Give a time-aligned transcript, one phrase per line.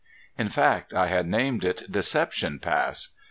[0.35, 3.09] In fact I had named it Deception Pass.